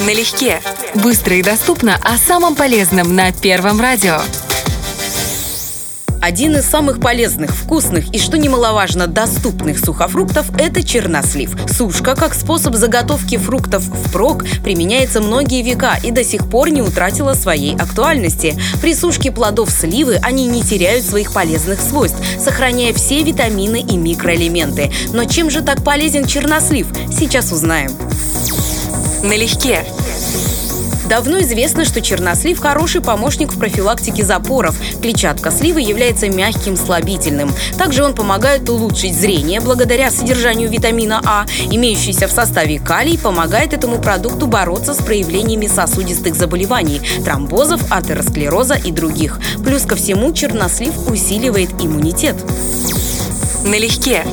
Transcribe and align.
Налегке. 0.00 0.60
Быстро 0.94 1.36
и 1.36 1.42
доступно 1.42 1.98
о 2.02 2.18
самом 2.18 2.54
полезном 2.54 3.14
на 3.14 3.32
Первом 3.32 3.80
радио. 3.80 4.20
Один 6.20 6.56
из 6.56 6.64
самых 6.64 7.00
полезных, 7.00 7.52
вкусных 7.52 8.12
и, 8.12 8.18
что 8.18 8.36
немаловажно, 8.36 9.06
доступных 9.06 9.78
сухофруктов– 9.78 10.46
это 10.58 10.82
чернослив. 10.82 11.56
Сушка, 11.70 12.16
как 12.16 12.34
способ 12.34 12.74
заготовки 12.74 13.36
фруктов 13.36 13.84
впрок, 13.84 14.44
применяется 14.64 15.20
многие 15.20 15.62
века 15.62 15.98
и 16.02 16.10
до 16.10 16.24
сих 16.24 16.50
пор 16.50 16.70
не 16.70 16.82
утратила 16.82 17.34
своей 17.34 17.76
актуальности. 17.76 18.58
При 18.80 18.94
сушке 18.94 19.30
плодов 19.30 19.70
сливы 19.70 20.18
они 20.22 20.46
не 20.46 20.62
теряют 20.62 21.04
своих 21.04 21.32
полезных 21.32 21.80
свойств, 21.80 22.18
сохраняя 22.42 22.92
все 22.92 23.22
витамины 23.22 23.80
и 23.80 23.96
микроэлементы. 23.96 24.90
Но 25.12 25.24
чем 25.26 25.48
же 25.48 25.62
так 25.62 25.84
полезен 25.84 26.26
чернослив? 26.26 26.88
Сейчас 27.16 27.52
узнаем. 27.52 27.92
Налегке. 29.26 29.84
Давно 31.08 31.40
известно, 31.40 31.84
что 31.84 32.00
чернослив– 32.00 32.58
хороший 32.60 33.00
помощник 33.00 33.52
в 33.52 33.58
профилактике 33.58 34.24
запоров. 34.24 34.76
Клетчатка 35.02 35.50
сливы 35.50 35.80
является 35.80 36.28
мягким 36.28 36.76
слабительным. 36.76 37.52
Также 37.76 38.04
он 38.04 38.14
помогает 38.14 38.68
улучшить 38.68 39.16
зрение 39.16 39.60
благодаря 39.60 40.12
содержанию 40.12 40.70
витамина 40.70 41.20
А. 41.24 41.44
Имеющийся 41.70 42.28
в 42.28 42.30
составе 42.30 42.78
калий 42.78 43.18
помогает 43.18 43.72
этому 43.72 43.98
продукту 43.98 44.46
бороться 44.46 44.94
с 44.94 44.98
проявлениями 44.98 45.66
сосудистых 45.66 46.36
заболеваний, 46.36 47.00
тромбозов, 47.24 47.80
атеросклероза 47.90 48.74
и 48.74 48.92
других. 48.92 49.40
Плюс 49.64 49.82
ко 49.82 49.96
всему 49.96 50.32
чернослив 50.32 50.92
усиливает 51.10 51.70
иммунитет. 51.80 52.36
Налегке. 53.64 54.24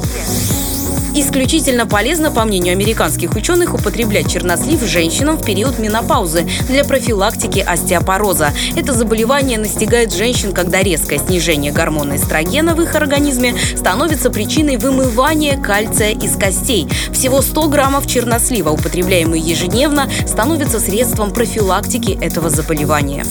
Исключительно 1.15 1.85
полезно, 1.85 2.31
по 2.31 2.43
мнению 2.43 2.71
американских 2.73 3.35
ученых, 3.35 3.75
употреблять 3.75 4.31
чернослив 4.31 4.81
женщинам 4.81 5.37
в 5.37 5.45
период 5.45 5.77
менопаузы 5.77 6.47
для 6.67 6.83
профилактики 6.83 7.59
остеопороза. 7.59 8.51
Это 8.75 8.93
заболевание 8.93 9.59
настигает 9.59 10.11
женщин, 10.11 10.53
когда 10.53 10.81
резкое 10.81 11.19
снижение 11.19 11.71
гормона 11.71 12.15
эстрогена 12.15 12.73
в 12.73 12.81
их 12.81 12.95
организме 12.95 13.53
становится 13.77 14.31
причиной 14.31 14.77
вымывания 14.77 15.61
кальция 15.61 16.13
из 16.13 16.35
костей. 16.35 16.89
Всего 17.11 17.43
100 17.43 17.67
граммов 17.67 18.07
чернослива, 18.07 18.71
употребляемые 18.71 19.41
ежедневно, 19.41 20.09
становятся 20.25 20.79
средством 20.79 21.31
профилактики 21.31 22.17
этого 22.19 22.49
заболевания. 22.49 23.23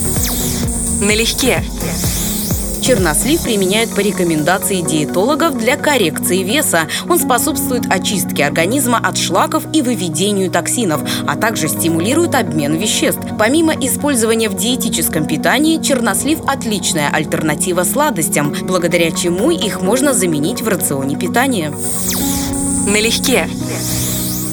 Налегке. 1.01 1.65
Чернослив 2.83 3.41
применяют 3.41 3.94
по 3.94 4.00
рекомендации 4.00 4.80
диетологов 4.80 5.56
для 5.56 5.77
коррекции 5.77 6.42
веса. 6.42 6.88
Он 7.08 7.16
способствует 7.16 7.84
очистке 7.88 8.44
организма 8.44 8.98
от 8.98 9.16
шлаков 9.16 9.64
и 9.72 9.83
выведению 9.83 10.50
токсинов, 10.50 11.00
а 11.27 11.36
также 11.36 11.69
стимулирует 11.69 12.34
обмен 12.34 12.75
веществ. 12.75 13.22
Помимо 13.38 13.72
использования 13.72 14.48
в 14.48 14.56
диетическом 14.56 15.28
питании, 15.28 15.80
чернослив– 15.80 16.41
отличная 16.48 17.08
альтернатива 17.08 17.84
сладостям, 17.84 18.53
благодаря 18.62 19.12
чему 19.12 19.53
их 19.53 19.80
можно 19.80 20.12
заменить 20.12 20.60
в 20.60 20.66
рационе 20.66 21.16
питания. 21.16 21.72
Налегке. 22.88 23.48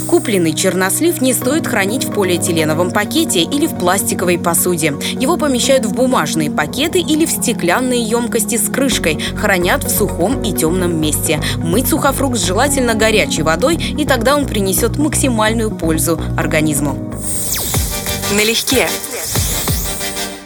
Купленный 0.10 0.56
чернослив 0.56 1.22
не 1.22 1.34
стоит 1.34 1.68
хранить 1.68 2.06
в 2.06 2.14
полиэтиленовом 2.14 2.90
пакете 2.90 3.42
или 3.42 3.68
в 3.68 3.78
пластиковой 3.78 4.40
посуде. 4.40 4.96
Его 5.20 5.38
помещают 5.38 5.86
в 5.86 5.94
бумажные 5.94 6.50
пакеты 6.50 7.00
или 7.00 7.28
в 7.28 7.30
стеклянные 7.30 8.02
емкости 8.02 8.58
с 8.58 8.70
крышкой, 8.70 9.24
хранят 9.36 9.84
в 9.84 9.96
сухом 9.96 10.42
и 10.42 10.52
темном 10.52 11.00
месте. 11.00 11.40
Мыть 11.58 11.90
сухофрукт 11.90 12.40
желательно 12.40 12.96
горячей 12.96 13.44
водой, 13.44 13.76
и 13.76 14.04
тогда 14.04 14.36
он 14.36 14.48
принесет 14.48 14.98
максимальную 14.98 15.70
пользу 15.70 16.20
организму. 16.36 16.98
Налегке. 18.36 18.88